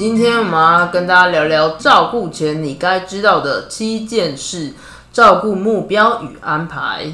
[0.00, 4.72] 今天我们要跟大家聊聊照顾前你该知道的七件事，
[5.12, 7.12] 照顾目标与安排。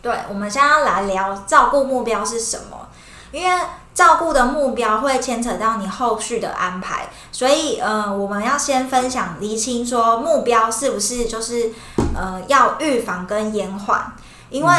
[0.00, 2.90] 对，我们现在要来聊照顾目标是什么，
[3.32, 3.60] 因为
[3.92, 11.72] 照顾的目标会牵扯到你后续的安排，所以呃，我们要先分享厘清说目标是不是就是
[12.14, 14.12] 呃要预防跟延缓，
[14.50, 14.72] 因为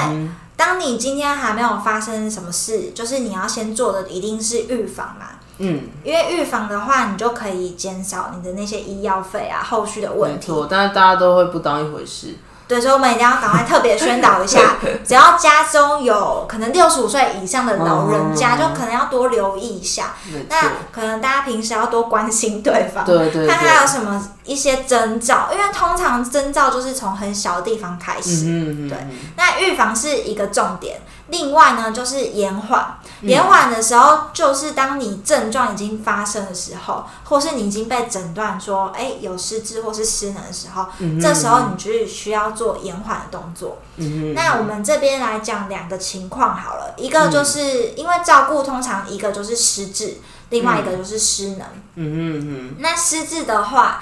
[0.55, 5.25] 当你今天还没有发生什么事，就是你要先做的一定是预防嘛。
[5.59, 10.47] 嗯，因为预防的话，你就可以减少你的那些医药费啊，后续的没问题。
[10.47, 12.35] 错，但是大家都会不当一回事。
[12.67, 20.13] 对，所以我们一定要赶快特别宣导一下， 只要家中有可能六十五岁以上的老人家，嗯就可能要多留意一下。
[20.31, 28.45] 没错那，可能大家平时要多关心对方，对对对，看他有什么一些征兆，因为通常征兆就是从很小的地方开始。
[28.45, 28.97] 嗯嗯嗯，对
[29.35, 32.97] 那预防是一个重点，另外呢就是延缓。
[33.21, 43.79] 嗯延缓的时候，就是当你症状已经发生的时候，或是你已经被诊断说，哎、有失智或是失能的时候，嗯这时候你就是需要做延缓的动作。
[43.97, 50.19] 嗯那我们这边来讲两个情况好了，一个就是、因为照顾通常一个就是失智，
[50.51, 51.67] 另外一个就是失能。
[51.95, 52.39] 嗯
[52.75, 54.01] 嗯那失智的话，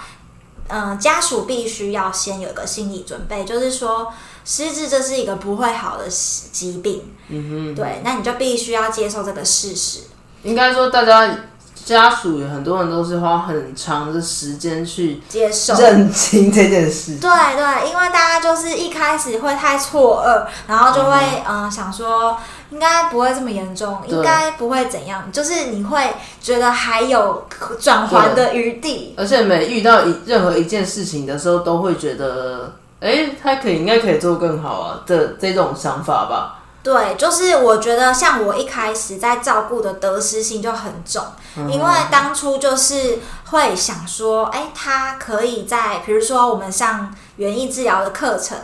[0.68, 4.14] 嗯、家属必须要先有一个心理准备，就是说
[4.50, 10.00] 失智这是一个不会好的疾病，嗯哼，对，那你就必须要接受这个事实。
[10.44, 11.38] 应该说大家
[11.84, 15.74] 家属有很多人都是花很长的时间去接受。
[15.75, 17.18] 认清这件事。
[17.18, 22.38] 对对，因为大家就是一开始会太错愕，然后就会嗯、呃想说
[22.69, 27.46] 应该不会这么严重，对应该不会怎样，就是你会觉得还有
[27.81, 29.14] 转圜的余地。
[29.18, 36.53] 而且每遇到一任何一件事情的时候，都会觉得，哎、他可以应该可以做更好啊这这种想法吧。
[36.84, 41.24] 对，就是我觉得像我一开始在照顾的得失心就很重，
[41.69, 43.19] 因为当初就是
[43.50, 48.58] 会想说，哎，他可以在比如说我们上园艺治疗的课程。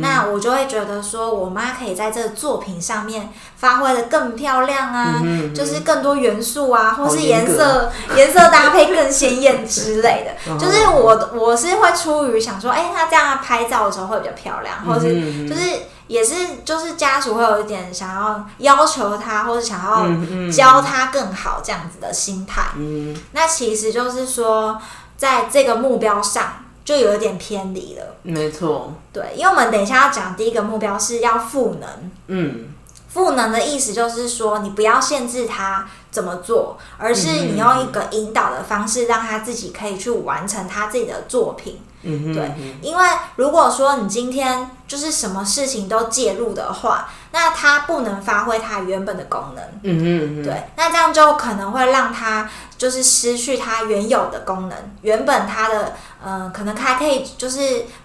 [0.00, 5.22] 那我就会觉得说，我妈可以在这个作品上面发挥的更漂亮啊，
[5.54, 10.58] 就是更多元素啊，或是颜色 颜色搭配更鲜艳之类的。
[10.58, 15.62] 就是我我是会出于想说，哎、她这样拍照的时候会比较漂亮，或是就是
[16.06, 16.34] 也是
[16.64, 22.62] 就是家属会有一点想要要求他，或者想要教他更好这样子的心态。
[22.76, 23.14] 嗯。
[23.32, 24.80] 那其实就是说，
[25.16, 28.16] 在这个目标上就有一点偏离了。
[28.22, 32.10] 没错，对，因为我们等一下要讲第一个目标是要赋能。
[32.28, 32.64] 嗯
[33.10, 41.78] 赋能的意思就是说，你不要限制他怎么做，而是你用一个引导的方式，让他自己可以去完成他自己的作品。
[42.02, 43.04] 嗯哼，对，因为
[43.36, 49.64] 如果说你今天就是什么事情都介入的话，那它不能发挥它原本的功能。
[49.82, 57.60] 嗯哼嗯哼，对，那这样就可能会让它就是失去它原有的功能，原本它的嗯、呃可能还可以就是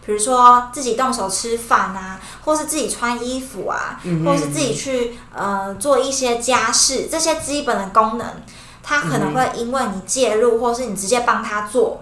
[0.06, 8.28] 比如说自己动手吃饭啊，或是自己穿衣服啊，或是自己去呃做一些家事，这些基本的功能，
[8.82, 12.02] 它可能会因为你介入，或是你直接帮他做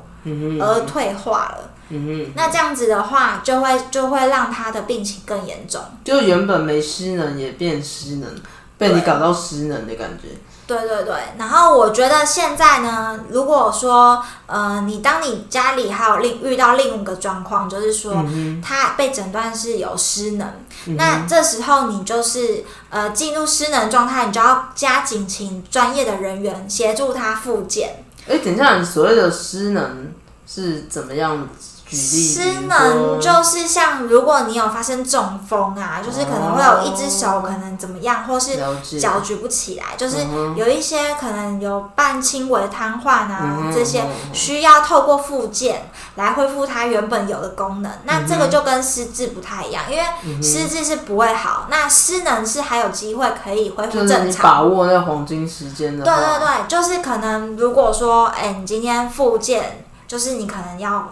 [0.59, 1.69] 而退化了。
[1.91, 5.81] 嗯哼，那这样子的话，就会就会让他的病情更严重。
[6.03, 8.29] 就原本没失能也变失能，
[8.77, 10.29] 被你搞到失能的感觉。
[10.67, 18.23] 对对对，然后我觉得现在呢，如果说呃，你当你家里还有另遇到另一个状况，就是说
[18.63, 20.47] 他被诊断是有失能，
[20.95, 28.05] 那这时候你就是呃进入失能状态，你就要加紧请专业的人员协助他复健。
[28.29, 30.13] 哎，等一下，你所谓的失能
[30.47, 31.49] 是怎么样？
[31.91, 38.57] 失能就是像如果你有发生中风啊，就是可能会有一只手可能怎么样，或是
[38.99, 47.91] 脚举不起来，就是有一些可能有半轻微瘫痪啊，这些需要透过复健来恢复它原本有的功能。
[48.05, 54.41] 那这个就跟失智不太一样，因为失智是不会好，那失能是还有机会可以恢复正常。
[54.44, 56.05] 把握那黄金时间的。
[56.05, 61.09] 对对对，就是可能如果说，哎，你今天复健，就是你可能要。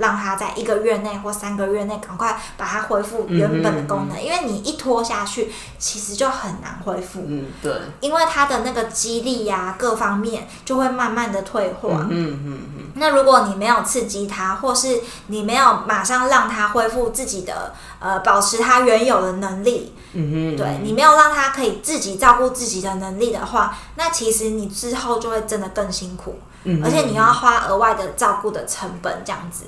[0.00, 7.22] 让他在一个月内或三个月内赶快把它恢复原本的功能，因为你一拖下去，其实就很难恢复。
[7.26, 7.72] 嗯，对。
[8.00, 12.06] 因为它的那个肌力呀，各方面就会慢慢的退化。
[12.08, 12.84] 嗯嗯嗯。
[12.94, 26.40] 那如果你没有刺激它，或是你没有马上让它恢复自己的呃，保持它原有的能力，嗯哼，对你没有让它可以自己照顾自己的能力的话，那其实你之后就会真的更辛苦，
[26.82, 29.66] 而且你要花额外的照顾的成本，这样子。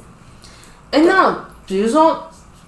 [0.92, 1.34] 哎，那
[1.66, 2.24] 比如说，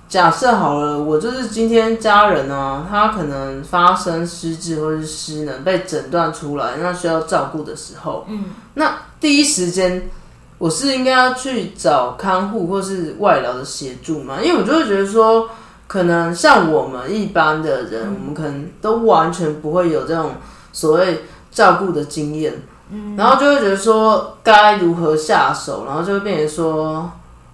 [0.08, 10.08] 假设好了，我就是今天家人啊，他可能发生失智或是失能，被诊断出来，那需要照顾的时候，嗯，那第一时间
[10.56, 14.38] 我是应该要去找看护或是外劳的协助吗？
[14.42, 15.50] 因为我就会觉得说，
[15.86, 20.30] 可能像我们一般的人，我们可能都完全不会有这种
[20.72, 22.54] 所谓照顾的经验，
[22.90, 27.10] 嗯，然后就会觉得说该如何下手，然后就会变成说，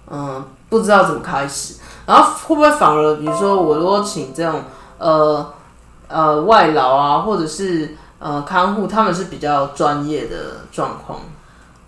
[0.09, 0.45] 嗯。
[0.71, 1.75] 不知道怎么开始，
[2.05, 4.63] 然后会不会反而，比如说我如果请这种
[4.97, 5.53] 呃
[6.07, 11.19] 呃外劳啊，或者是呃看护，他们是比较专业的状况。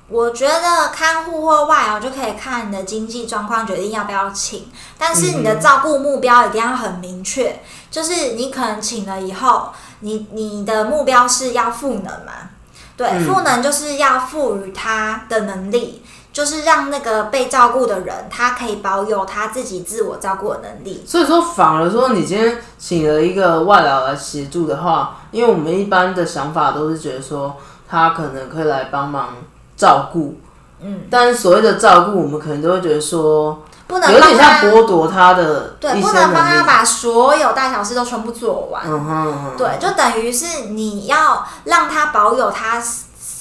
[0.10, 9.70] 我觉得看护或外劳就可以看你的经济状况决定要不要请，但是你的照顾目标一定要很明确，就是你可能请了以后，
[10.02, 12.50] 你你的目标是要赋能嘛？
[12.98, 16.04] 对，赋能就是要赋予他的能力。
[16.34, 21.06] 就是让那个被照顾的人，他可以保有他自己自我照顾的能力。
[21.08, 27.56] 所以说，反而说你今天请了一个外劳来协助的话，因为我们一般的想法都是觉得说，
[27.88, 29.36] 他可能可以来帮忙
[29.78, 30.40] 照顾，
[30.82, 42.82] 嗯，但是所谓的照顾，我们可能都会觉得说，不能有点像剥夺他的，对，不能帮他把所有大小事都全部做完，嗯哼，对，就等于是你要让他保有他。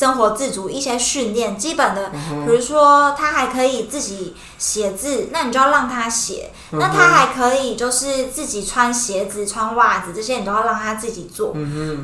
[0.02, 2.10] 生活自主一些训练，基本的，
[2.44, 6.50] 比如说他还可以自己写字，那你就要让他写。
[6.72, 11.54] 那他还可以就是自己穿鞋子、穿袜子这些，你都要让他自己做，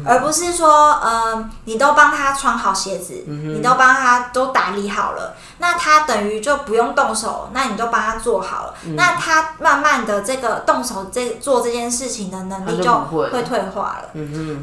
[0.04, 13.42] 而不是说，呃，你都帮他穿好鞋子，你都帮他都打理好了，那他等于就不用动手，那你都帮他做好了，那他慢慢的这个动手这做这件事情的能力就会。
[13.42, 14.10] 退化了。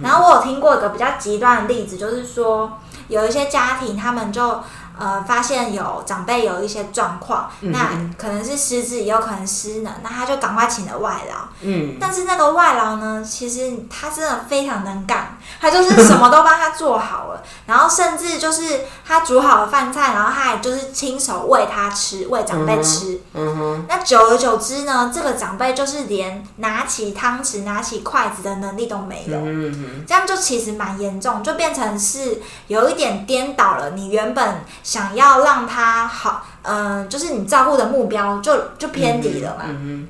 [0.03, 2.77] 然后我有听过一个比较极端的例子，就是说。
[3.07, 4.63] 有一些家庭，他们就
[4.97, 11.35] 呃发现有长辈有一些状况，那可能是失智，也有可能失能，那他就赶快请了外劳。
[11.61, 23.19] 嗯，但是那个外劳呢，其实他真的非常能干，他就是什么都帮他做好了， 然后甚至就是他煮好了饭菜，然后他还就是亲手喂他吃，喂长辈吃。
[23.33, 29.37] 嗯哼，那久而久之呢，这个长辈就是连拿起汤匙、拿起筷子的能力都没有。
[29.37, 33.91] 嗯哼，这样就其实蛮严重，就变成是有一点颠倒了。
[33.91, 39.63] 你原本想要让他好，嗯，就是你照顾的目标就就偏离了嘛。
[39.67, 40.07] 嗯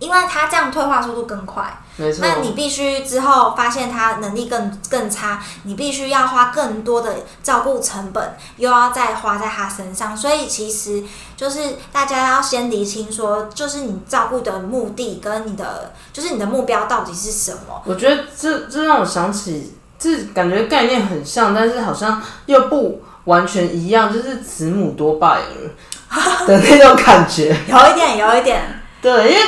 [0.00, 1.76] 因为他这样退化速度更快，
[2.20, 11.02] 那你必须之后发现他能力更更差，你必须要花更多的照顾成本，又要再花在他身上，所以其实
[11.36, 17.82] 就是大家要先理清，说就是你照顾的目的跟你的就是你的目标到底是什么。
[17.84, 29.42] 我觉得这这让我想起，这感觉概念很像，但是好像又不完全一样，就是慈母多败儿的那种感觉， 有一点，有一点，对，因为。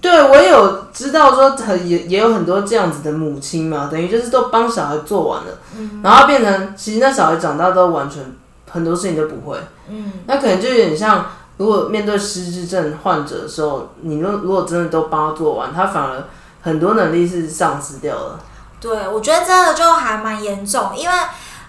[0.00, 5.58] 对，我有知道说很也也有很多这样子的母亲嘛，等于就是都帮小孩做完了，
[6.04, 8.22] 然后变成其实那小孩长大都完全
[8.70, 9.58] 很多事情都不会，
[9.88, 16.22] 嗯，那可能就有点像如果面对失智症患者的时候，你如如果真的都帮他做完，他反而
[16.62, 18.38] 很多能力是丧失掉了。
[18.80, 21.14] 对，我觉得这个就还蛮严重，因为。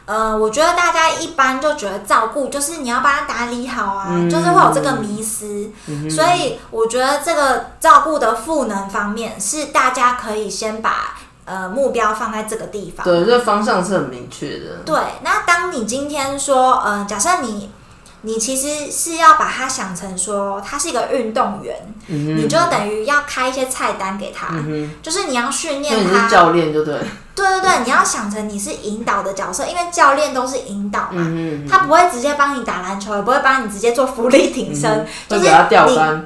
[0.09, 5.69] 呃，我觉得大家一般就觉得照顾就是你要帮他打理好啊，就是会有这个迷思，
[6.09, 13.03] 所以我觉得这个照顾的赋能方面是大家可以先把呃目标放在这个地方。
[13.03, 14.77] 对，这方向是很明确的。
[14.83, 17.69] 对，那当你今天说，嗯、假设你
[18.21, 21.75] 你其实是要把他想成说，他是一个运动员，
[22.07, 24.47] 嗯你就等于要开一些菜单给他，
[25.03, 26.27] 就是你要训练他。
[26.27, 26.99] 教练就对，
[27.39, 35.49] 对对对，你要想成你是引导的角色，因为教练都是引导嘛，嗯他不会直接帮你打篮球，也不会帮你直接做浮力挺身，嗯就是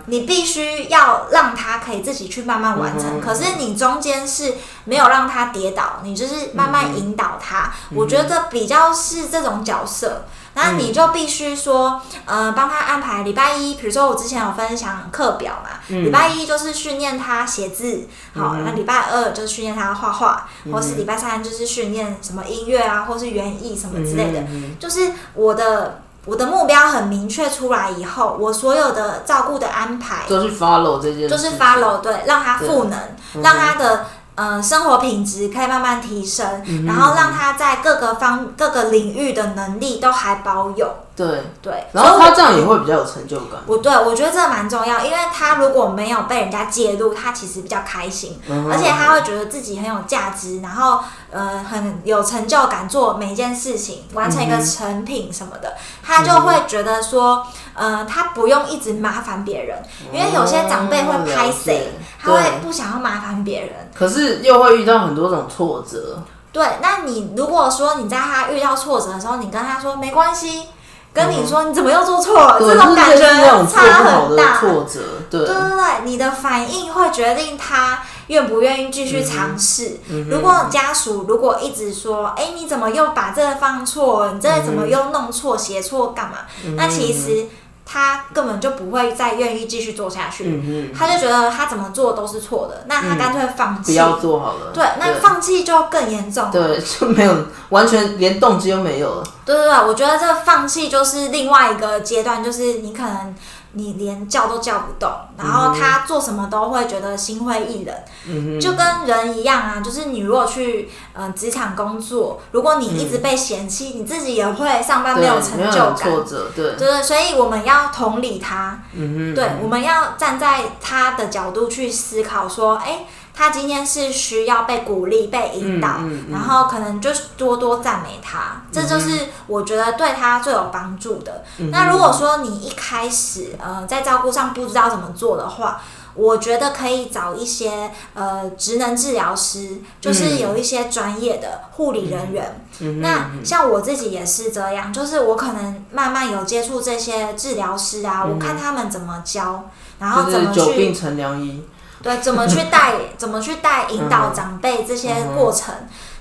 [0.05, 3.19] 你你必须要让他可以自己去慢慢完成。
[3.19, 4.55] 嗯可是你中间是
[4.85, 7.71] 没有让他跌倒，你就是慢慢引导他。
[7.95, 10.25] 我觉得比较是这种角色。
[10.55, 24.43] 那你就必须说，呃，帮他安排礼拜一，比如说我之前有分享课表嘛，礼、拜一就是训练他写字，好，那礼拜二就是训练他画画，或是礼拜三就是训练什么音乐啊，或是园艺什么之类的。
[24.79, 32.99] 就是我的我的目标很明确出来以后，我所有的照顾的安排都是 follow 这件事，就是 follow 对，让他赋能，
[33.35, 34.05] 嗯让他的。
[34.35, 40.91] 呃，生活品质可以慢慢提升，嗯然后让他在各个方各个领域的能力都还保有。
[41.15, 41.27] 对，
[41.61, 43.59] 对，然后他这样也会比较有成就感。
[43.67, 51.01] 我对我觉得这蛮重要，因为他如果没有被人家介入，他其实比较开心，嗯而且他会觉得自己很有价值，然后
[51.31, 63.91] 呃很有成就感，做每一件事情，完成一个成品什么的，他就会觉得说，呃，他不用一直麻烦别人，因为有些长辈会拍哦谁他会不想要麻烦别人。
[63.93, 66.19] 可是又会遇到很多种挫折，
[66.51, 70.69] 对，那你如果说你在他遇到挫折的时候，你跟他说没关系，
[71.13, 73.23] 跟你说你怎么又做错了，这种感觉
[73.71, 74.59] 差很大。
[74.59, 79.99] 挫折，对对对对，你的反应会决定他愿不愿意继续尝试。
[80.09, 84.31] 嗯如果家属如果一直说，哎，你怎么又把这个放错？
[84.33, 86.39] 你这个怎么又弄错、写错干嘛？
[86.65, 87.47] 嗯那其实
[87.85, 93.91] 他根本就不会再愿意继续做下去，嗯他就觉得他怎么做都是错的，那他干脆放弃。
[93.91, 94.71] 不要做好了。
[94.73, 96.51] 对，那放弃就更严重了。
[96.51, 97.35] 对就没有
[97.69, 99.23] 完全连动机都没有了。
[99.45, 103.35] 对对对，我觉得这放弃就是另外一个阶段，就是你可能
[103.73, 107.95] 你连叫都叫不动，然后他做什么都会觉得心灰意冷，
[108.27, 109.81] 嗯就跟人一样啊。
[109.83, 115.95] 就是你如果去嗯、呃职场工作，如果你一直被嫌弃，你自己也会上班，没有成就感。
[115.95, 126.25] 挫折，对，就是，所以我们要同理他，嗯对，我们要站在他的角度去思考，说，哎，他今天是需要被鼓励、被引导，嗯嗯。
[126.27, 131.43] 嗯然后可能就是多多赞美他，这就是我觉得对他最有帮助的。
[131.57, 131.69] 嗯。
[131.71, 135.81] 那如果说你一开始呃在照顾上不知道怎么做的话，
[136.15, 142.59] 我觉得可以找一些呃职能治疗师，就是有一些专业的护理人员。
[142.79, 151.63] 嗯那像我自己也是这样，就是我可能慢慢有接触这些治疗师啊，我看他们怎么教，然后怎么去久病成良医。
[152.01, 155.73] 对怎么去带， 怎么去带引导长辈这些过程，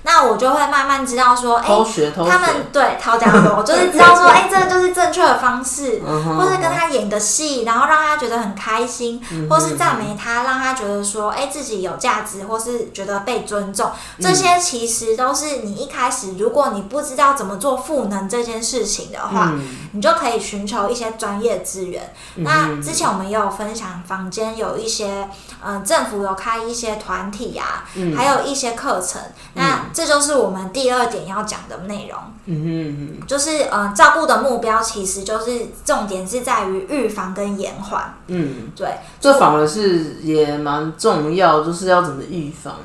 [0.03, 14.21] 那我就会慢慢知道说，哎、偷学偷学，他们对掏家多， 就是知道说，哎、这个就是正确的方式，嗯或是跟他演个戏，然后让他觉得很开心，嗯或是赞美他，让他觉得说，哎、自己有价值，或是觉得被尊重，嗯。
[14.21, 19.63] 这些其实都是你一开始，如果你不知道怎么做赋能这件事情的话，嗯。
[19.93, 22.13] 你就可以寻求一些专业资源。
[22.37, 25.29] 那之前我们也有分享，房间有一些，
[25.63, 28.15] 嗯、政府有开一些团体啊，嗯。
[28.17, 29.21] 还有一些课程。
[29.53, 32.19] 那这就是我们第二点要讲的内容。
[32.45, 38.15] 嗯哼嗯就是呃，照顾的目标其实就是重点是在于预防跟延缓。
[38.27, 42.75] 嗯，对这反而是也蛮重要，就是要怎么预防。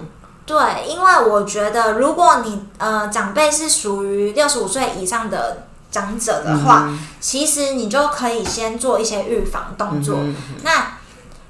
[0.46, 6.88] 对，因为我觉得如果你呃长辈是属于六十五岁以上的长者的话，
[7.20, 10.16] 其实你就可以先做一些预防动作。
[10.18, 10.97] 嗯那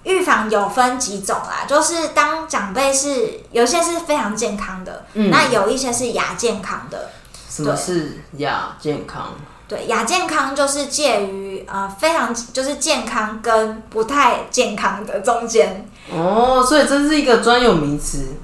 [0.05, 7.11] 预防有分几种啦，就是当长辈是有些是非常健康的，嗯那有一些是亚健康的。
[7.51, 9.33] 什么是亚健康？
[9.67, 15.87] 对，亚健康就是介于呃非常就是健康跟不太健康的中间。
[16.11, 18.37] 哦，所以这是一个专有名词。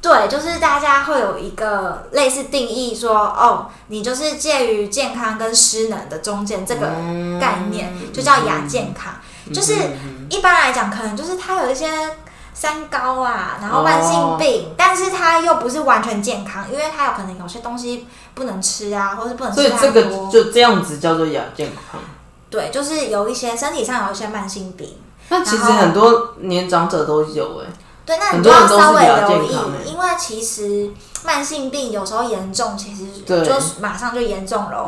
[0.00, 9.14] 对，就是大家会有一个类似定义说，哦，你就是介于健康跟失能的中间这个嗯概念，就叫亚健康。
[9.52, 9.74] 就是
[10.30, 11.88] 一般来讲，可能就是他有一些
[12.54, 20.30] 三高啊，然后慢性病，但是他又不是完全健康，因为他有可能有些东西不能吃啊，或是不能吃太所以这个多。
[20.30, 22.00] 就这样子叫做亚健康。
[22.50, 24.96] 对，就是有一些身体上有一些慢性病。
[25.28, 27.66] 那其实然后很多年长者都有哎、
[28.08, 30.90] 对，那你要稍微留意因为其实
[31.26, 34.84] 慢性病有时候严重，其实就马上就严重了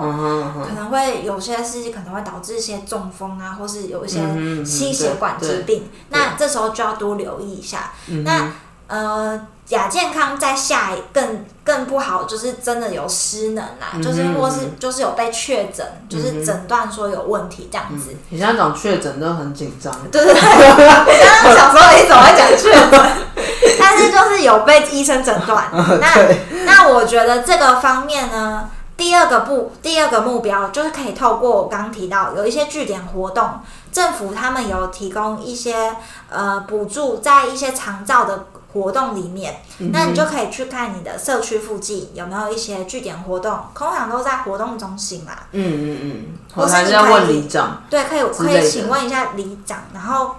[0.67, 4.21] 可能会有些是可能会导致一些中风啊，或是有一些
[4.65, 7.93] 心血管疾病，那这时候就要多留意一下。
[8.09, 8.51] 嗯那
[8.91, 18.17] 呃，亚健康在下一更更不好，就是真的有失能啦，就是或是就是有被确诊，就是诊断说有问题这样子。
[18.31, 23.11] 你现在讲确诊都很紧张，对对对，我刚刚想说你怎么会讲确诊，
[23.79, 25.71] 但是就是有被医生诊断。
[26.01, 33.61] 那那我觉得这个方面呢，第二个步第二个目标就是可以透过我刚刚提到有一些据点活动，
[33.93, 35.95] 政府他们有提供一些
[36.29, 38.47] 呃补助，在一些长照的。
[38.73, 39.63] 活动里面，
[39.93, 45.33] 那你就可以去看你的社区附近有没有一些据点活动，通常都在活动中心嘛。
[45.51, 49.83] 嗯嗯嗯，或者是要问里长，对，可以可以请问一下里长。
[49.93, 50.37] 然后，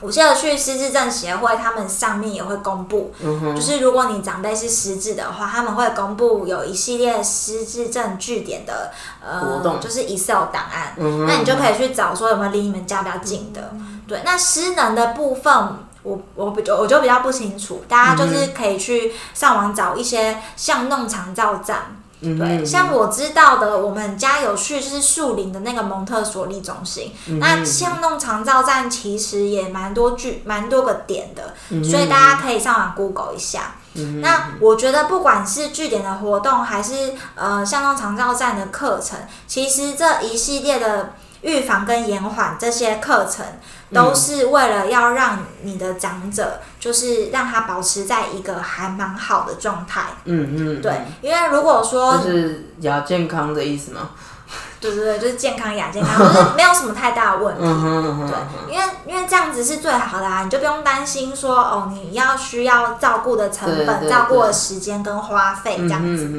[0.00, 3.14] 我记得去失智症协会，他们上面也会公布，
[3.54, 8.92] 就是如果你长辈是失智的话，他们会公布有一系列失智症据点的
[9.24, 10.94] 呃，活动就是 Excel 档案，
[11.26, 13.72] 那你就可以去找说有没有离你们家比较近的。
[14.06, 15.54] 对，那失能的部分。
[16.04, 33.74] 我我比较我就比较不清楚，大家就是可以去上网找一些像弄长照站，对，像我知道的，我们家有去就是树林的那个蒙特梭利中心，那像弄长照站其实也蛮多据蛮多个点的，所以大家可以上网 Google 一下。
[34.20, 41.12] 那我觉得不管是据点的活动，还是呃像弄长照站的课程，其实这一系列的
[41.44, 43.46] 预防跟延缓这些课程。
[43.92, 50.06] 都是为了要让你的长者，就是让他保持在一个还蛮好的状态。
[50.24, 54.10] 嗯嗯，对，因为如果说就是亚健康的意思吗？
[54.80, 57.60] 对 对对，就是健康亚健康，就 是没有什么太大的问题。
[57.62, 66.30] 对，因为因为这样子是最好的啊，你就不用担心说哦，你要需要照顾的成本、照顾的时间跟花费这样子。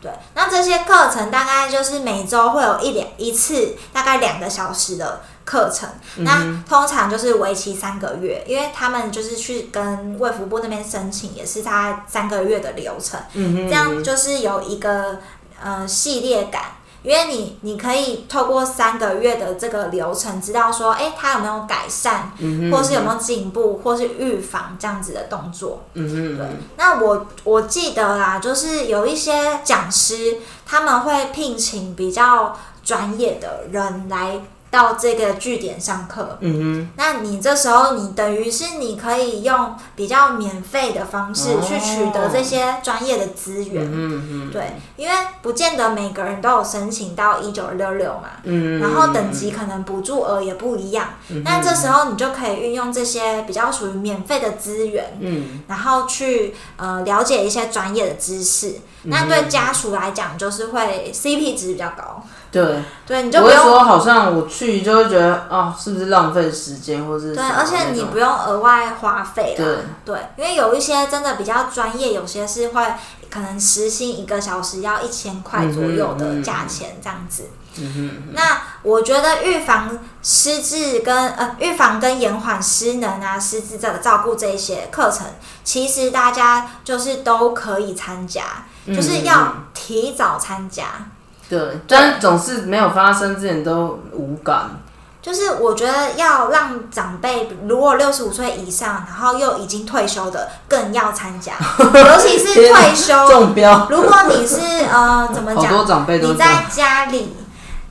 [0.00, 5.20] 对，那这些课程大概就是每周会有一两一次，大概两个小时的。
[5.44, 5.88] 课程
[6.18, 15.18] 那通常就是为期三个月，因为他们就是去跟卫福部那边申请，也是他三个月的流程，嗯这样就是有一个
[15.60, 16.62] 呃系列感。
[17.02, 22.30] 因为你你可以透过三个月的这个流程，知道说，哎，他有没有改善，
[22.70, 25.82] 或是有没有进步，或是预防这样子的动作。
[25.94, 26.46] 嗯对。
[26.76, 34.40] 那我我记得啦，就是有一些讲师，他们会聘请比较专业的人来。
[34.72, 51.10] 到这个据点上课，嗯哼，那你这时候你等于是你可以用比较免费的方式去取得这些专业的资源，嗯哼，对，因为不见得每个人都有申请到一九六六嘛，嗯，然后等级可能补助额也不一样，
[51.44, 62.24] 那这时候你就可以运用这些比较属于免费的资源，嗯，然后去呃了解一些专业的知识，那对家属来讲就是会 CP 值比较高。
[62.52, 72.86] 对，对，你就不用说，好像我去就会觉得啊，是不是浪费时间，或是对，而且你不用额外花费了，对，因为有一些真的比较专业，有些是会
[73.30, 77.44] 可能时薪一个小时要一千块左右的价钱这样子。
[78.34, 85.26] 那我觉得预防失智跟呃预防跟延缓失能啊失智这个照顾这一些课程，
[85.64, 88.42] 其实大家就是都可以参加，
[88.88, 90.84] 就是要提早参加。
[91.52, 94.70] 对，但总是没有发生之前都无感。
[95.20, 103.86] 就是我觉得要让长辈，如果六十五岁以上，然后又已经退休的，更要参加， 尤其是退休 中标。
[103.90, 104.56] 如果你是
[104.90, 105.66] 呃，怎么讲？
[105.66, 107.36] 好多长辈你在家里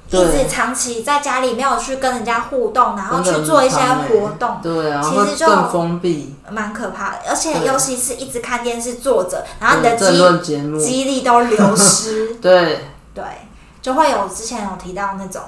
[0.09, 7.17] 一直长期在家里没有去跟人家互动，然后去做一些活动，对啊，其实就更封闭，蛮可怕的。
[7.29, 12.35] 而且尤其是一直看电视坐着，然后你的记记忆力都流失。
[12.41, 13.23] 对 对。
[13.81, 15.41] 就会有之前有提到那种，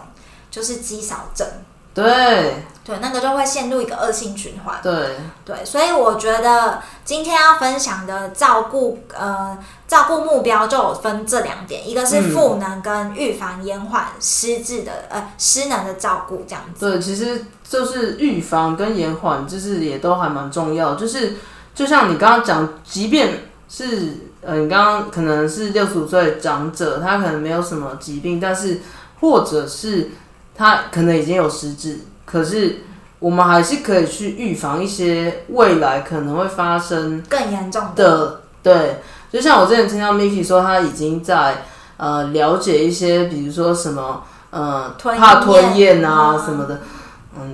[0.50, 1.48] 就是肌少症，
[1.94, 2.64] 对。
[2.86, 5.16] 对，那个就会陷入一个恶性循环，对。
[5.46, 16.90] 对，所以我觉得今天要分享的照顾，呃，照顾目标就有分这两点，一个是赋能跟预防延缓失智的，呃，失能的照顾这样子。
[16.90, 21.38] 对，其实就是预防跟延缓，就是也都还蛮重要，就是
[21.74, 24.33] 就像你刚刚讲，即便是。
[24.46, 28.82] 呃，你刚刚可能是六十五岁长者，他可能没有什么疾病，但是
[29.22, 30.10] 或者是
[30.56, 32.82] 他可能已经有失智，可是
[33.20, 38.42] 我们还是可以去预防一些未来可能会发生更严重的。
[38.62, 39.02] 对，
[39.32, 41.64] 就像我之前听到 Miki 说，他已经在
[41.98, 46.76] 呃了解一些，比如说什么呃怕吞咽啊什么的。
[46.76, 46.82] 嗯，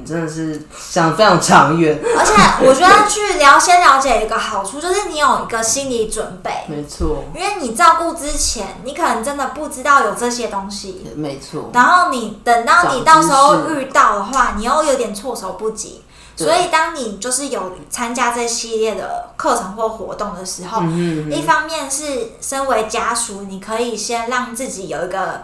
[0.05, 2.33] 真的是想非常长远，而且
[2.67, 6.51] 我觉得去了先了解一个好处，就是你有一个心理准备。
[6.67, 11.07] 没错，因为你照顾之前，你可能真的不知道有这些东西。
[11.15, 11.69] 没错。
[11.73, 16.03] 然后你等到你到时候遇到的话，你又有点措手不及。
[16.35, 25.43] 所以当你就是有参加这系列的课程或活动的时候嗯，一方面是身为家属，你可以先让自己有一个。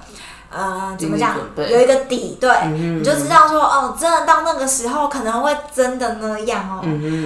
[0.56, 1.36] 呃，怎么讲？
[1.58, 6.82] 有一个底，对，你就知道说，哦，真的到那个时候可能会真的那样哦。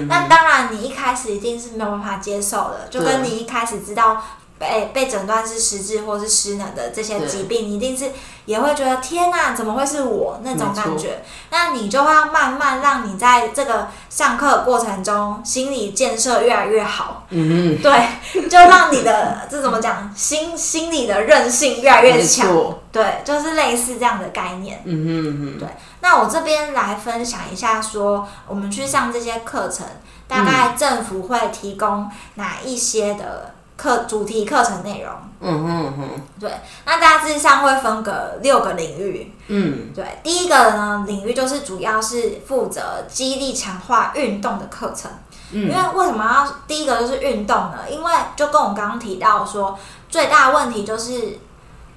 [0.07, 4.21] 那当然，你一开始一定是没有办法接受的，就跟你一开始知道。
[4.59, 8.11] 被被诊断是失智或是失能的这些疾病，你一定是
[8.43, 11.23] 也会觉得天哪，怎么会是我那种感觉？
[11.49, 17.25] 那你就会要慢慢让你在这个上课过程中心理建设越来越好。
[17.29, 22.75] 嗯嗯，对，就让你的这怎么讲，心心理的韧性越来越强。
[22.91, 24.81] 对，就是类似这样的概念。
[24.83, 25.67] 嗯嗯嗯，对。
[26.01, 29.85] 那我这边来分享一下，说我们去上这些课程，
[30.27, 33.53] 大概政府会提供哪一些的。
[33.81, 36.51] 课主题课程内容，嗯哼哼，对，
[36.83, 38.11] 那大致上会分隔
[38.41, 45.09] 六个领域，嗯，对，第一个呢领域就是主要是负责激励强化运动的课程，
[45.53, 47.77] 嗯，因为为什么要第一个就是运动呢？
[47.89, 51.39] 因为就跟我刚刚提到说，最大的问题就是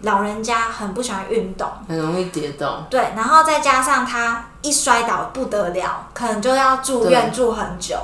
[0.03, 7.99] 老人家很不喜欢运动，很容易跌倒，对，然后再加上他一摔倒不得了，可能就要住院住很久，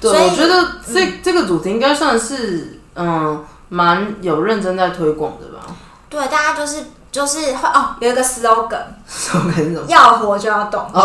[0.00, 2.77] 对，我觉得这这个主题应该算是。
[2.98, 5.74] 嗯，蛮有认真在推广的吧？
[6.10, 6.82] 对，大家就是
[7.18, 9.84] 就是会哦，有一个么？
[9.88, 10.80] 要活就要动。
[10.92, 11.02] 哦，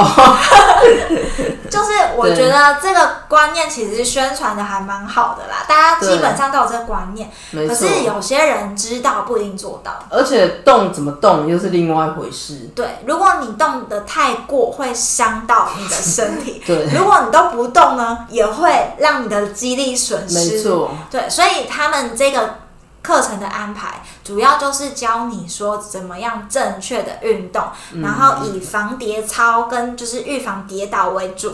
[1.71, 7.31] 就是我觉得这个观念其实宣传的还蛮好的啦，大家基本上都有这个观念。
[7.67, 9.91] 可是有些人知道不一定做到。
[10.11, 12.69] 而且动怎么动又是另外一回事。
[12.75, 16.61] 对，如果你动的太过，会伤到你的身体。
[16.67, 20.35] 对，如果你都不动呢，也会让你的肌力损失。
[20.37, 20.91] 没错。
[21.09, 22.61] 对，所以他们这个。
[23.03, 27.63] 课程的安排主要就是教你说怎么样正确的运动，
[28.01, 31.53] 然后以防跌操跟就是预防跌倒为主。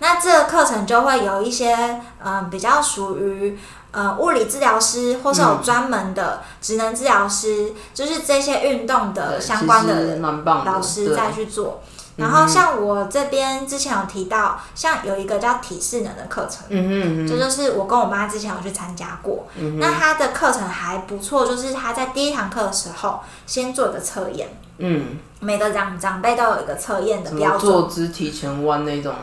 [0.00, 3.56] 那这个课程就会有一些嗯比较属于
[3.92, 10.16] 呃物理治疗师或是有专门的职能治疗师，就是这些运动的相关的
[10.64, 11.82] 老师再去做。
[12.20, 19.46] 然后像我这边之前有提到，像有一个叫体适能的课程，嗯嗯这就是我跟我妈之前有去参加过。
[19.78, 29.14] 那他的课程还不错，就是他在第一堂课的时候先做一个测验，嗯，每个长长辈都有一个测验的标准，坐姿提前弯那种。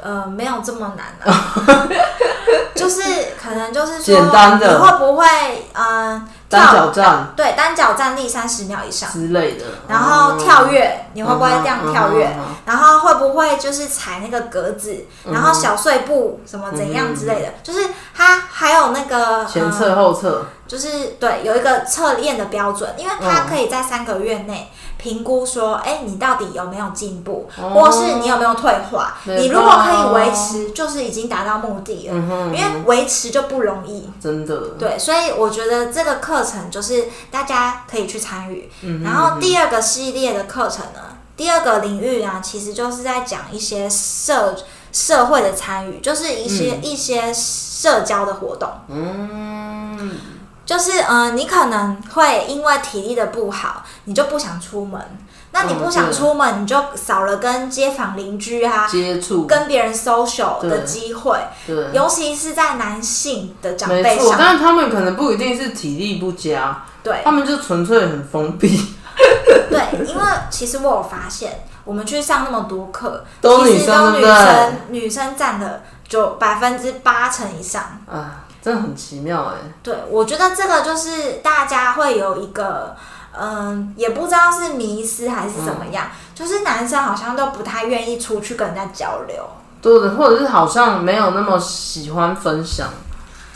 [0.00, 1.88] 呃，没有这么难的，
[2.72, 3.02] 就是
[3.36, 4.14] 可能就是说，
[4.60, 5.26] 你会不会
[5.72, 7.32] 嗯，单脚站？
[7.36, 9.64] 对，单脚站立三十秒以上之类的。
[9.86, 12.36] 然后跳跃，你会不会这样跳跃？
[12.64, 15.06] 然后会不会就是踩那个格子？
[15.30, 17.54] 然后小碎步什么怎样之类的？
[17.62, 24.70] 就是它还有那个前侧后侧，就是对，有一个测验的标准，因为它可以在三个月内。
[24.98, 29.16] 评估说，哎，你到底有没有进步，或是你有没有退化？
[29.24, 32.14] 你如果可以维持，就是已经达到目的了。
[32.52, 34.70] 因为维持就不容易，真的。
[34.76, 38.68] 对，所以我觉得这个课程就是大家可以去参与。
[39.04, 44.56] 然后第二个系列的课程呢，第二个领域啊，其实就是在讲一些社
[44.90, 48.68] 社会的参与，就是一些一些社交的活动。
[48.88, 50.10] 嗯。
[50.68, 55.00] 就是嗯，你可能会因为体力的不好，你就不想出门。
[55.50, 61.38] 那你不想出门，你就少了跟街坊邻居啊接触、跟别人 social 的机会。
[61.66, 68.94] 对，尤其是在男性的长辈上，但是他们可能不一定是体力不佳，对，他们就纯粹很封闭。
[69.70, 78.44] 对，因为其实我有发现，我们去上那么多课，都女生，女生女生占了就百分之八成以上啊。
[78.68, 79.54] 真的很奇妙哎！
[79.82, 82.94] 对，我觉得这个就是大家会有一个，
[83.32, 89.48] 嗯，也不知道是迷失还是怎么样，就是男生好像都不太愿意出去跟人家交流，
[89.80, 92.88] 对的，或者是好像没有那么喜欢分享，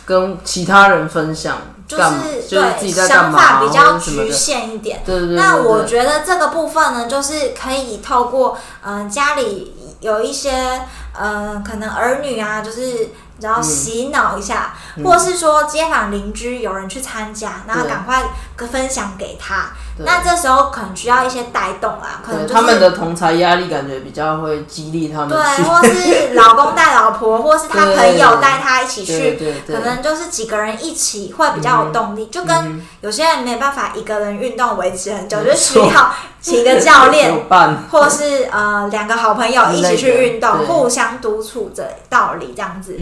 [0.06, 5.02] 跟其他人分享，就是对想法比较局限一点。
[5.04, 5.36] 对对对。
[5.36, 10.80] 那我觉得这个部分呢，就是可以透过嗯家里有一些
[11.20, 13.10] 嗯可能儿女啊，就是。
[13.42, 14.74] 然后洗脑一下，
[15.04, 18.22] 或是说街坊邻居有人去参加，然后赶快
[18.70, 19.70] 分享给他。
[19.98, 25.28] 那这时候可能需要一些带动啊，可能他们的同才压力感觉比较会激励他们。
[25.28, 32.26] 对，或是老公带老婆，或是他朋友带他一起去，可能就是几个人一起会比较有动力。
[32.26, 37.48] 就跟有些人没办法一个人运动维持很久，就需要请个教练，
[37.90, 42.98] 或是呃两个好朋友一起去运动，互相督促着道理这样子。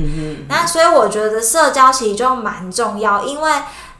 [0.48, 3.50] 那所以我觉得社交其实就蛮重要，因为。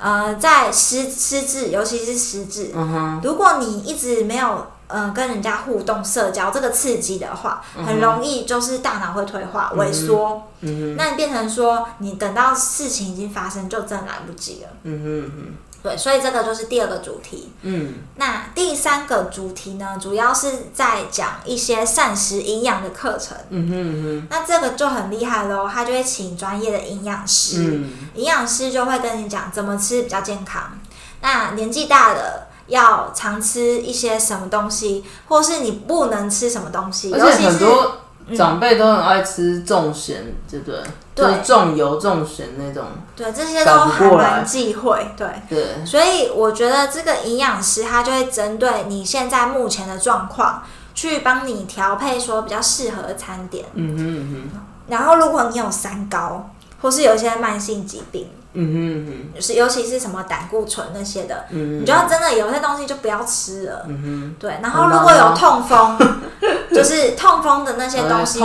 [0.03, 2.73] 呃，在失失智，尤其是失智，
[3.23, 10.43] 如果你一直没有嗯、跟人家互动、社交这个刺激的话，很容易就是大脑会退化、萎缩。
[10.63, 14.69] 嗯那你变成说，你等到事情已经发生，就真的来不及了。
[14.85, 17.53] 嗯哼嗯对，所以这个就是第二个主题。
[17.63, 23.37] 嗯那第三个主题呢，主要是在讲一些膳食营养的课程。
[23.49, 30.79] 嗯哼嗯那这个就很厉害喽，他就会请专业的营养师，嗯营养师就会跟你讲怎么吃比较健康。
[31.23, 38.01] 那年纪大的要常吃一些什么东西，或是你不能吃什么东西，而且很多
[38.37, 40.77] 长辈都很爱吃重咸，对不对？
[40.81, 40.87] 对
[41.21, 42.85] 就是重油重咸那种。
[43.15, 45.29] 对这些都赶不还蛮忌讳，对。
[45.49, 50.63] 对，所以我觉得这个营养师他就会针对你现在目前的状况，
[50.95, 53.67] 去帮你调配说比较适合的餐点。
[53.75, 61.81] 嗯哼嗯哼然后如果你有三高，或是有一些慢性疾病，嗯哼嗯就是尤其是什么胆固醇那些的，哼。
[61.81, 63.87] 你就要真的有些东西就不要吃了。
[63.89, 65.97] 嗯对，然后如果有痛风，
[66.75, 68.41] 就是痛风的那些，东西，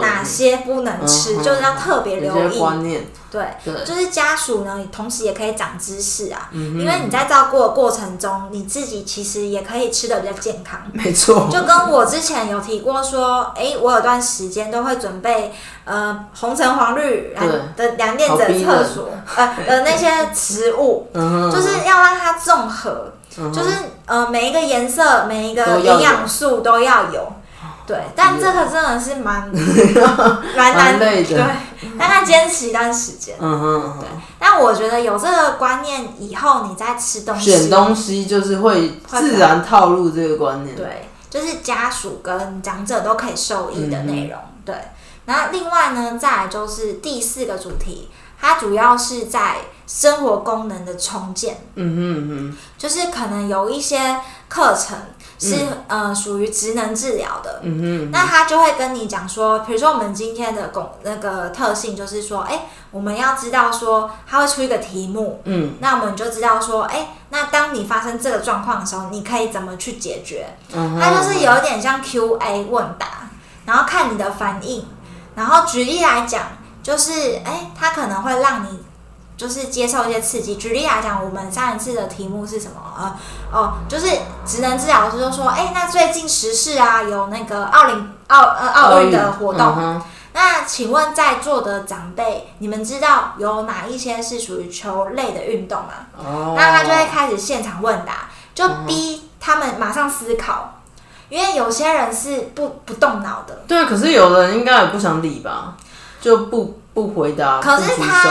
[0.00, 2.58] 哪些不能吃，嗯就是要特别留意。
[2.58, 10.80] 观念，对，对，就是家属呢，同时也可以长知识啊，嗯因为你在照顾的过程中，你自己其实也可以吃的比较健康。
[10.92, 23.70] 没错，就跟我之前有提过说，诶，我有段时间都会准备呃红橙黄绿蓝的两电子的厕所，呃的那些食物，就是要让它综合，嗯就是
[24.06, 27.32] 呃每一个颜色、每一个营养素都要有。
[27.90, 29.48] 对，但这个真的是蛮
[30.56, 33.34] 蛮难蛮累的对，但他坚持一段时间。
[33.40, 34.04] 嗯哼嗯哼。
[34.38, 44.38] 但我觉得有这个观念以后，你在吃东西，选东西就是会自然套入这个观念。，对，就是家属跟长者都可以受益的内容。
[44.38, 44.74] 嗯对，
[45.24, 48.08] 然后另外呢，再来就是第四个主题，
[48.40, 54.96] 它主要是在生活功能的重建，嗯哼就是可能有一些课程
[55.40, 57.60] 是、呃属于职能治疗的。
[57.62, 70.46] 嗯哼，那他就会跟你讲说，比如说我们今天的工那个特性就是说，哎、我们要知道说，他会出一个题目，嗯那我们就知道说，哎、那当你发生这个状况的时候，你可以怎么去解决？
[70.74, 73.30] 嗯哼，它就是有一点像 Q&A 问答，
[73.64, 74.84] 然后看你的反应，
[75.34, 76.42] 然后举例来讲，
[76.82, 78.78] 就是哎、它可能会让你
[79.40, 80.56] 就是接受一些刺激。
[80.56, 82.74] 举例来讲，我们上一次的题目是什么？
[82.98, 83.16] 呃，
[83.50, 84.06] 哦，就是
[84.44, 90.02] 职能治疗师就说，哎、那最近时事啊，有那个奥林奥呃奥运的活动，嗯
[90.34, 95.88] 那请问在座的长辈，你们知道有哪一些是属于球类的运动吗？
[96.18, 100.82] 哦，那他就会开始现场问答，就逼他们马上思考，
[101.30, 105.74] 因为有些人是不不动脑的，对，可是有的人应该也不想理吧，
[106.20, 108.24] 就不不回答，可是他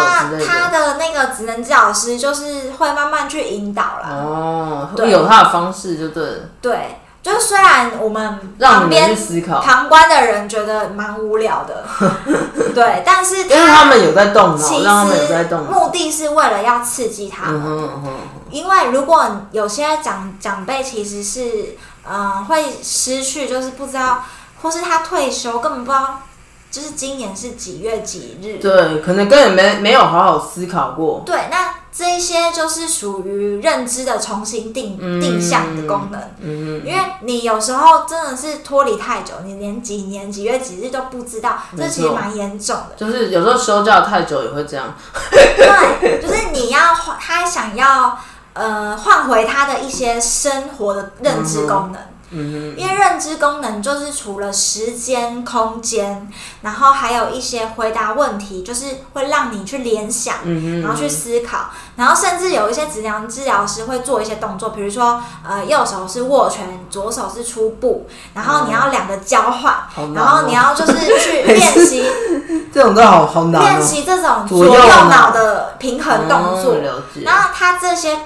[0.45, 0.97] 他的。
[0.99, 11.85] 那个职能治疗师就是会慢慢去引导啦，哦，对会有他的方式就对了，对，就虽然我们旁边思考，旁观的人觉得蛮无聊的，
[12.75, 15.71] 对，但是因为他们有在动其脑，让他们有在实动脑。
[15.71, 17.55] 目的是为了要刺激他们。
[17.55, 18.09] 嗯哼嗯哼，
[18.51, 21.77] 因为如果有些长长辈其实是，
[22.09, 24.23] 嗯、会失去，就是不知道，
[24.61, 26.21] 或是他退休根本不知道，
[26.71, 28.57] 就是今年是几月几日。
[28.57, 31.23] 对，可能根本没没有好好思考过。
[31.25, 36.21] 对，那这一些就是属于认知的重新定、定向的功能。
[36.41, 42.95] 嗯因为你有时候真的是脱离太久，你连几年几月几日都不知道，这其实蛮严重的。
[42.95, 44.93] 就是有时候休假太久也会这样。
[45.31, 48.17] 对， 就是你要换他想要
[48.53, 51.95] 呃换回他的一些生活的认知功能。
[51.95, 70.11] 嗯因为认知功能就是除了时间、空间，然后还有一些回答问题，就是会让你去联想，嗯然后去思考，然后甚至有一些职疗治疗师会做一些动作，比如说呃右手是握拳，左手是出步，然后你要两个交换，哦。
[70.15, 72.05] 然后你要就是去练习
[72.71, 73.81] 这种都好好难练哦。
[73.81, 76.75] 习这种左左右右脑脑的平衡动作。
[77.23, 78.17] 然后他这些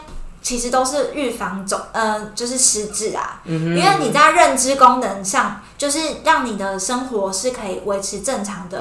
[0.44, 3.42] 其实都是预防肿，呃，就是失智啊。
[3.46, 8.80] 嗯因为你在认知功能上，就是让你的生活是可以维持正常的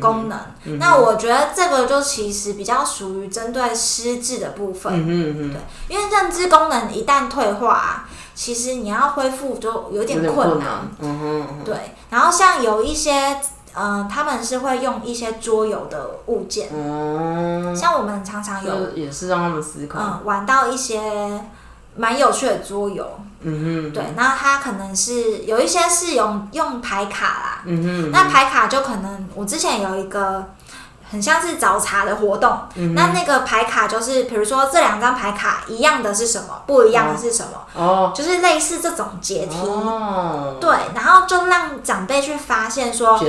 [0.00, 0.38] 功能。
[0.78, 10.58] 那我觉得这个就其实比较属于针对失智的部分，嗯哼嗯对，因为认知功能一旦退化、啊，其实你要恢复就有点点困难。
[10.58, 10.70] 困难。
[11.00, 11.74] 嗯哼嗯哼，对，
[12.10, 13.40] 然后像有一些，
[13.74, 19.98] 嗯、他们是会用一些桌游的物件，哦，像我们常常有也是让他们思考。
[20.00, 21.42] 嗯，玩到一些
[21.96, 23.06] 蛮有趣的桌游，
[23.40, 30.50] 嗯哼，对，那他可能是有一些是用用牌卡啦，嗯哼，那牌卡就可能我之前有一个
[31.12, 32.58] 很像是找茬的活动。
[32.74, 38.12] 嗯那那个牌卡就是，比如说这两张牌卡一样的是什么，不一样的是什么，哦。
[38.14, 39.56] 就是类似这种解题。
[39.62, 43.20] 哦，对，然后就让长辈去发现说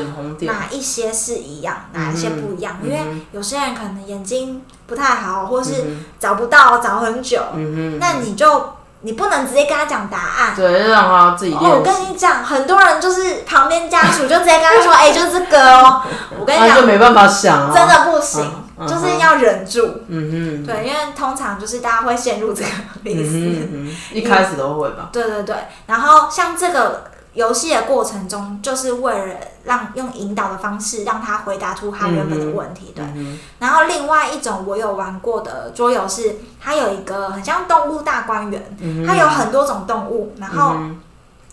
[0.41, 10.55] 哪一些是一样，哪一些不一样，嗯因为有些人可能眼睛不太好，或是嗯找不到，找很久，嗯那你就你不能直接跟他讲答案哼，。
[10.55, 16.01] 对，让他自己哦，我跟，你讲，很多人就是旁边家属就直接跟他说：“哎、就这个哦。”
[16.39, 19.85] 我跟你讲，啊就没办法想啊，真的不行，嗯就是要忍住。
[20.07, 22.69] 嗯嗯，对，因为通常就是大家会陷入这个
[23.03, 23.31] 迷思。
[23.37, 25.55] 嗯嗯，一开始都会吧，对对对，
[25.87, 32.93] 然后像这个游戏的过程中，就是为了让用引导的方式让他回答出他原本的问题。
[32.95, 40.99] 对，嗯然后另外一种我有玩过的桌游是，它有一个很像动物大观园，哼，它有很多种动物，然后嗯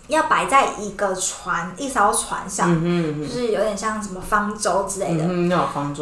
[0.08, 2.68] 要摆在一个船一艘船上，
[3.20, 5.24] 就是有点像什么方舟之类的。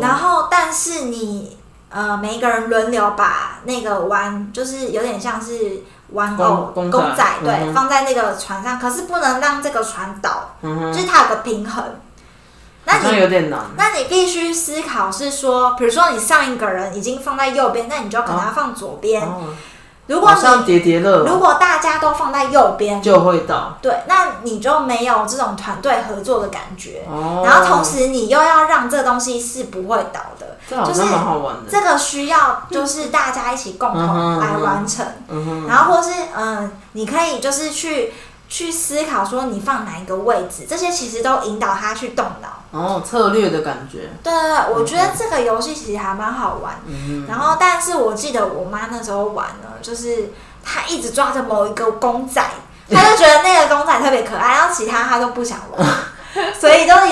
[0.00, 1.56] 然后，但是你
[1.90, 11.84] 呃，每一个人轮流把那个玩，就是有点像是玩偶公公仔对，嗯放在那个船上，可是不能让这个船倒，嗯，就是它有个平衡。
[12.84, 19.22] 那你有点难，那你必须思考是说，比如说你上一个人已经放在右边，那你就可能要放左边。
[19.22, 19.48] 哦，
[20.08, 21.24] 如果好像你叠叠乐。
[21.24, 27.04] 如果大家都放在右边，就会到，对，那你就没有这种团队合作的感觉。
[27.08, 38.12] 哦，然后同时你又要让这东西是不会倒的，这好像蛮好玩的，这个需要就是大家一起共同来完成，嗯哼，然后或是嗯、你可以就是去
[38.48, 42.48] 去思考说你放哪一个位置，这些其实都引导他去动脑。
[42.70, 46.74] 哦，策略的感觉，对对对，我觉得这个游戏其实还蛮好玩。
[46.86, 50.32] 嗯然后，但是我记得我妈那时候玩呢，就是
[50.64, 52.42] 她一直抓着某一个公仔，
[52.90, 55.88] 她就觉得那个公仔特别可爱，然后其他她都不想玩，
[56.60, 57.10] 所以都哼，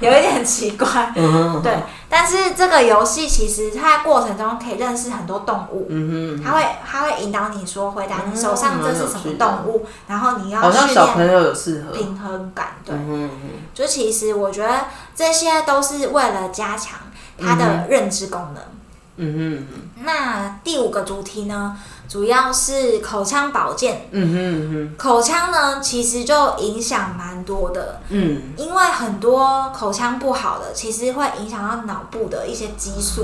[0.00, 0.86] 有，有一点奇怪。
[1.16, 1.76] 嗯哼，对，
[2.18, 12.68] 但是这个游戏其实它在过程中可以认识很多动物，嗯哼，它会它会引导你说回答你手上这是什么动物，然后你要好像训小朋练友有适合，平衡感。
[12.86, 16.98] 对，嗯哼嗯就其实我觉得这些都是为了加强
[17.38, 18.62] 它的认知功能。
[19.16, 20.02] 嗯哼。
[20.02, 21.76] 那第五个主题呢，
[22.08, 24.08] 主要是口腔保健。
[24.10, 24.36] 嗯哼
[24.72, 33.22] 嗯口腔呢，其实就影响蛮多的，嗯因为很多口腔不好的，其实会影响到脑部的一些激素。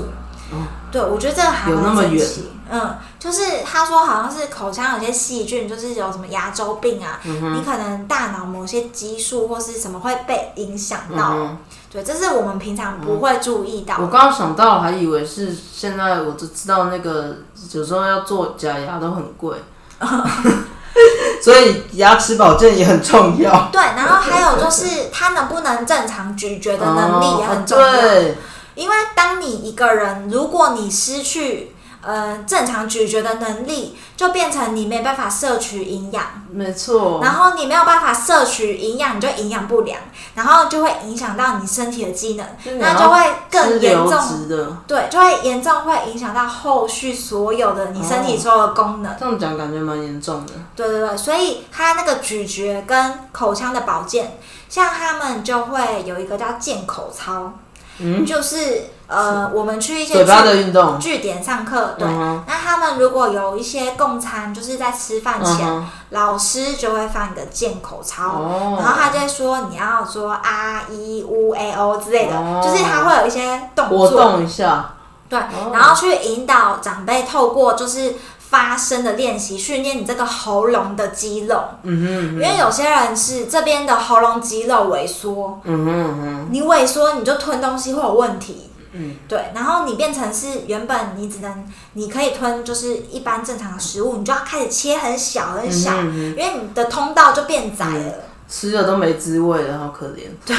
[0.51, 2.25] 哦对，我觉得这个还有那么远。
[2.71, 11.31] 嗯，就是他说好像是口腔有些细菌，就是有什么牙周病啊，嗯你可能大脑某些激素或是什么会被影响到。
[11.33, 11.57] 嗯
[11.91, 14.03] 对，这是我们平常不会注意到的。
[14.03, 17.35] 我刚刚想到，还以为是现在我就知道那个
[17.71, 19.55] 有时候要做假牙都很贵，
[21.43, 23.69] 所以牙齿保健也很重要。
[23.71, 27.85] 对，然后还有就是 他能不能正常咀嚼的能力也很重要。
[27.85, 28.37] 哦对，
[28.75, 37.19] 因为当你一个人，如果你失去呃正常咀嚼的能力，就变成你没办法摄取营养，没错。
[37.23, 39.99] 然后你没有办法摄取营养，你就营养不良，
[40.35, 42.45] 然后就会影响到你身体的机能，
[42.79, 44.47] 那就会更严重。
[44.47, 49.15] 的，对，就会严重会影响到后续所有的你身体所有的功能。
[49.17, 50.53] 这样讲感觉蛮严重的。
[50.75, 57.53] 对对对，所以它那个咀嚼跟口腔的保健，像他们就会有一个叫健口操，
[57.99, 62.07] 嗯，就是呃，我们去一些嘴巴据的运动，据点上课，对。
[62.07, 72.61] 嗯那他们如果有一些共餐，就是在吃饭前，嗯老师就会放一个健口操，哦，然后他就会说你要说啊一乌 a o 之类的，哦。
[72.63, 74.93] 就是他会有一些动活作，动一下，
[75.29, 75.71] 对，哦。
[75.71, 78.15] 然后去引导长辈透过就是
[78.53, 88.69] 发声的练习，训练你这个喉咙的肌肉，嗯哼因为有些人是这边的喉咙肌肉萎缩，嗯哼嗯哼，你萎缩你就吞东西会有问题。
[88.91, 98.13] 嗯，对，然后你变成是原本你只能你可以吞就是一般正常的食物，你就要开始切很小很小，嗯哼嗯因为你的通道就变窄了。
[98.47, 100.29] 吃了都没滋味了，好可怜。
[100.45, 100.55] 对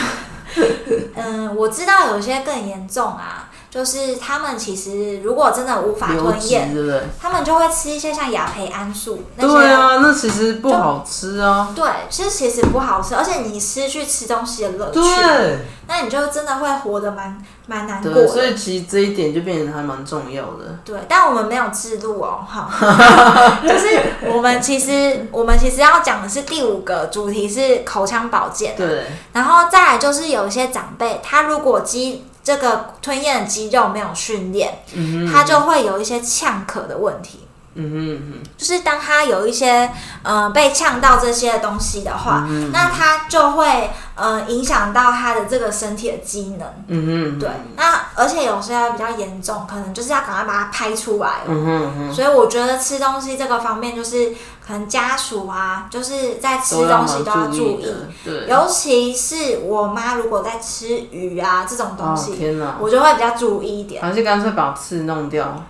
[1.15, 7.03] 嗯，我知道有些更严重啊，就是他们其实如果真的无法吞咽，对不对？
[7.21, 9.53] 他们就会吃一些像亚培安素那些。
[9.53, 11.73] 对啊，那其实不好吃啊。
[11.75, 15.59] 对，其实其实不好吃，而且你失去吃东西的乐趣，对
[15.89, 18.45] 那你就真的会活得蛮蛮难过对，所。
[18.45, 20.79] 以其实这一点就变得还蛮重要的。
[20.85, 22.71] 对，但我们没有制度哦，哈，
[23.67, 24.01] 就是
[24.33, 37.41] 我们其实我们其实要讲的是第五个主题是口腔保健，对，然后再来就是有一些长辈，他如果肌这个吞咽的肌肉没有训练，嗯哼，他就会有一些呛咳的问题。
[37.77, 39.91] 嗯哼嗯就是当他有一些
[40.23, 46.69] 呃被呛到这些东西的话，嗯那他就会呃影响到他的这个身体的机能。
[46.87, 51.41] 嗯哼，对，那而且有些比较严重，可能就是要赶快把它拍出来。
[51.49, 54.33] 嗯哼嗯所以我觉得吃东西这个方面，就是
[54.67, 57.87] 可能家属啊，就是在吃东西都要注意，
[58.25, 58.47] 对。
[58.49, 62.77] 尤其是我妈如果在吃鱼啊这种东哦西，天哪！
[62.81, 64.03] 我就会比较注意一点。
[64.03, 65.63] 还是干脆把刺弄掉，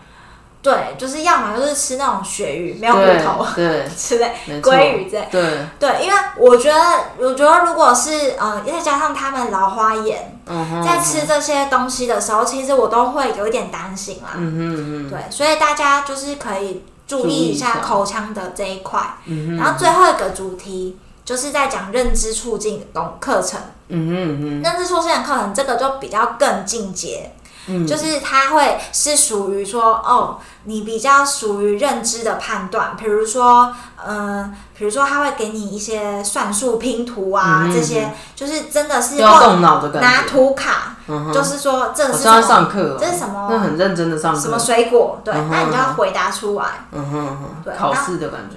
[0.63, 4.33] 对，就是要么就是吃那种鳕鱼，没有骨对头对， 之类，
[4.63, 5.29] 鲑鱼之类。
[5.31, 6.81] 对，对，因为我觉得，
[7.19, 14.31] 我觉得如果是呃，再加上他们老花眼，嗯，在吃这些东西的时候，其实我都会有一点担心啦。
[14.37, 19.01] 嗯哼嗯哼，对，所以大家就是可以注意一下下口腔的这一块。
[19.27, 23.61] 嗯，然后最后一个主题就是在讲认知促进的东课程。
[23.89, 27.31] 嗯嗯嗯哼，认知促进的课程，这个就比较更进阶，
[27.67, 27.87] 嗯。
[27.87, 42.95] 就是它会是属于说，哦，你比较属于认知的判断，比如说，呃，比如说他会给你一些算术拼图啊，这些就是真的是要动脑的感觉，拿图卡，嗯，就是说这是什么，上课。
[42.95, 46.65] 哦，这是什么那很认真的上课，什么水果，对，那你就要回答出来。
[46.93, 48.57] 嗯哼嗯对，考试的感觉，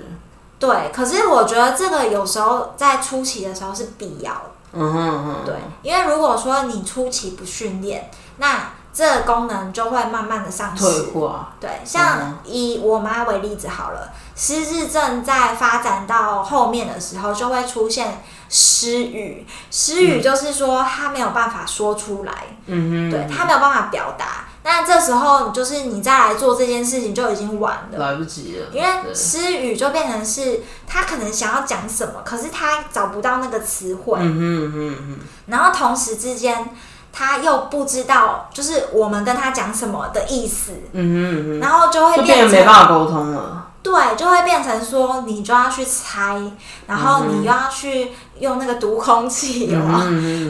[0.60, 4.52] 对，可是我觉得这个有时候在初期的时候是必要的。
[4.74, 11.04] 嗯哼嗯哼，对，因为如果说你初期不训练，那这个功能就会慢慢的丧退失。
[11.12, 11.86] 化，对，嗯。
[11.86, 19.46] 像以我妈为例子好了，失智症在发展到后面的时候，就会出现失语。
[19.70, 22.34] 失语就是说她没有办法说出来，
[22.66, 24.46] 嗯哼，对她没有办法表达。
[24.64, 28.00] 那这时候就是你再来做这件事情就已经晚了。
[28.00, 36.76] 来不及了，因为失语就变成是他可能想要讲什么，可是他找不到那个词汇，嗯哼嗯哼嗯然后同时之间
[37.18, 46.40] 他又不知道，就是我们跟他讲什么的意思，哼嗯然后就会变变成得没办法沟通了，对，就会变成说你就要去猜，
[46.86, 49.80] 然后你又要去用那个读空气，有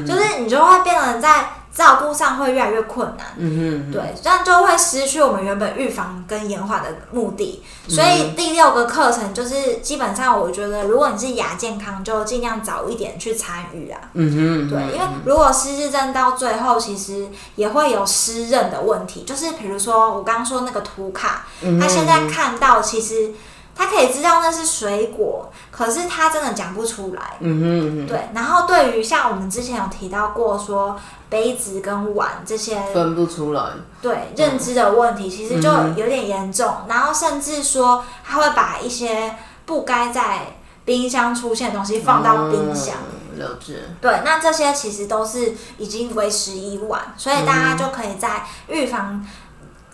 [0.05, 1.45] 就是你就会变成在
[1.77, 3.27] 照顾上会越来越困难。
[3.37, 7.63] 嗯哼，对，这样就会失去我们原本预防跟延缓的目的。
[7.87, 13.99] 所嗯以第六个课程就是基本上，我觉得如果你是亚健康，就尽量早一点去参与啊。
[14.13, 23.33] 嗯哼，对，因为如果失智症到最后，其实也会有失认的问题，就是比如说我刚刚说那个图卡，嗯他现在看到其实
[23.77, 27.37] 他可以知道那是水果，可是他真的讲不出来。
[27.39, 30.99] 嗯哼嗯哼，对，然后对于像我们之前有提到过说
[31.29, 33.61] 杯子跟碗这些分不出来，
[34.01, 42.95] 对认知的问题，其实就有点严重，然后甚至说他会把一些不该在冰箱出现的东西放到冰箱。
[43.35, 49.23] 嗯，了解，对，那这些其实都是已经为时已晚，所以大家就可以在预防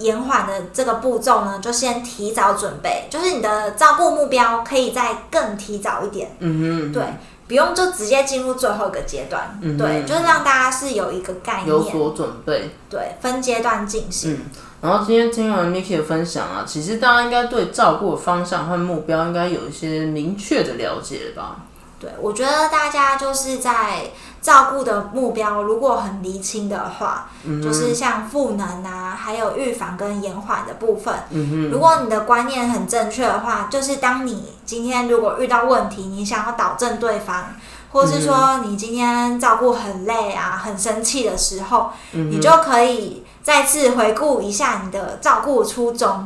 [0.03, 7.03] 延缓的这个步骤呢，就先提早准备，就是你的照顾目标可以再更提早一点，嗯哼，对，
[7.47, 12.75] 不用就直接进入最后一个阶段，嗯哼对，就是让大家是有一个概念，有所准备。
[12.89, 14.33] 对，分阶段进行。
[14.33, 14.39] 嗯，
[14.81, 21.61] 然后今天听完 Miki 的分享啊，其实大家应该对照顾的方向和目标应该有一些明确的了解吧？
[21.99, 24.11] 对，我觉得大家就是在
[24.43, 27.29] 照顾的目标如果很厘清的话，
[27.63, 31.15] 就是像赋能啊，还有预防跟延缓的部分。
[31.31, 37.55] 嗯如果你的观念很正确的话，就是当你今天如果遇到问题，你想要导正对方，
[37.93, 46.25] 或是说你今天照顾很累啊、很生气的时候，你就可以再次回顾一下你的照顾初衷。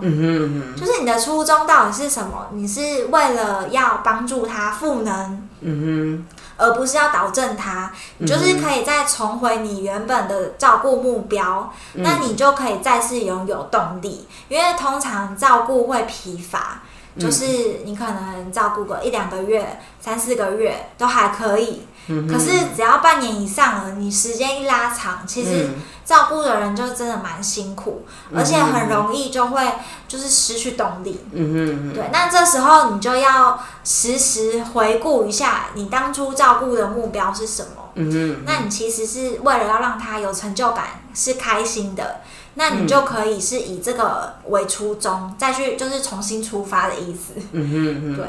[0.75, 2.47] 就是你的初衷到底是什么？
[2.51, 6.25] 你是为了要帮助他赋能，嗯
[6.57, 7.91] 而不是要导正它。
[8.17, 14.27] 你就是可以再重回你原本的照顾目标，嗯那你就可以再次拥有动力。
[14.49, 16.81] 因为通常照顾会疲乏，
[17.15, 17.45] 嗯就是
[17.85, 29.61] 你可能照顾个一两个月、三四个月都还可以，嗯，可是只要半年以上了，你时间一拉长，其实嗯照顾的人就真的蛮辛苦，而且很容易就会
[30.07, 31.19] 就是失去动力。
[31.33, 37.89] 嗯哼嗯哼，对，那这时候你就要时时回顾一下你当初照顾的目标是什么。
[37.95, 42.21] 嗯哼，那你其实是为了要让他有成就感，是开心的，
[42.53, 47.33] 那你就可以是以这个为初衷，再去就是重新出发的意思。
[47.51, 48.25] 嗯哼嗯哼，对，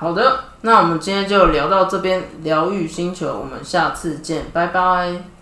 [0.00, 5.39] 好的，那我们今天就聊到这边，疗愈星球，我们下次见，拜拜。